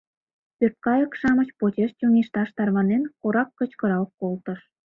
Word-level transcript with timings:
—пӧрткайык-шамыч 0.57 1.49
почеш 1.59 1.91
чоҥешташ 1.99 2.49
тарванен, 2.57 3.03
корак 3.21 3.49
кычкырал 3.57 4.05
колтыш. 4.19 4.59